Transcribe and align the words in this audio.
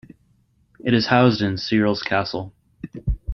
It 0.83 0.95
is 0.95 1.05
housed 1.05 1.43
in 1.43 1.59
Searles 1.59 2.01
Castle. 2.01 2.55